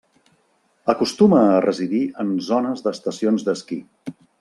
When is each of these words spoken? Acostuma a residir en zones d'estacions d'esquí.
Acostuma 0.93 1.43
a 1.51 1.61
residir 1.67 2.03
en 2.25 2.35
zones 2.49 2.85
d'estacions 2.89 3.51
d'esquí. 3.51 3.83